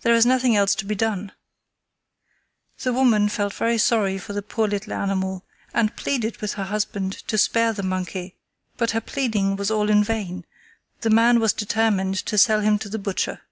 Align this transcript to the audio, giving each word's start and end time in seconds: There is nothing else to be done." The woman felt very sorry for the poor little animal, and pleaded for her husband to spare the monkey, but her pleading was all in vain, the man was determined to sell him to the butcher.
There 0.00 0.14
is 0.14 0.24
nothing 0.24 0.56
else 0.56 0.74
to 0.76 0.86
be 0.86 0.94
done." 0.94 1.30
The 2.78 2.94
woman 2.94 3.28
felt 3.28 3.52
very 3.52 3.76
sorry 3.76 4.16
for 4.16 4.32
the 4.32 4.40
poor 4.40 4.66
little 4.66 4.94
animal, 4.94 5.44
and 5.74 5.94
pleaded 5.94 6.34
for 6.38 6.46
her 6.48 6.64
husband 6.64 7.12
to 7.28 7.36
spare 7.36 7.74
the 7.74 7.82
monkey, 7.82 8.36
but 8.78 8.92
her 8.92 9.02
pleading 9.02 9.56
was 9.56 9.70
all 9.70 9.90
in 9.90 10.02
vain, 10.02 10.46
the 11.02 11.10
man 11.10 11.40
was 11.40 11.52
determined 11.52 12.14
to 12.24 12.38
sell 12.38 12.60
him 12.60 12.78
to 12.78 12.88
the 12.88 12.98
butcher. 12.98 13.42